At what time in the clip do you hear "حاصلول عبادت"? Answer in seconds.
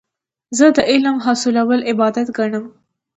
1.25-2.27